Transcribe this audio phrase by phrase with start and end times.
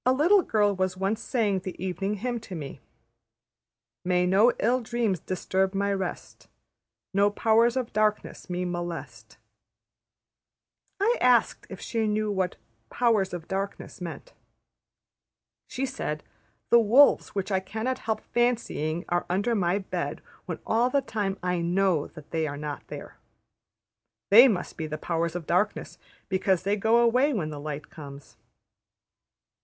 [0.03, 2.79] A little girl was once saying the Evening Hymn to me,
[4.03, 6.47] ``May no ill dreams disturb my rest,
[7.13, 9.37] No powers of darkness me molest.''
[10.99, 12.55] I asked if she knew what
[12.89, 14.33] \textit{Powers of Darkness} meant.
[15.67, 16.23] She said,
[16.71, 21.37] ``The wolves which I cannot help fancying are under my bed when all the time
[21.43, 23.17] I know they are not there.
[24.31, 28.37] They must be the Powers of Darkness, because they go away when the light comes.''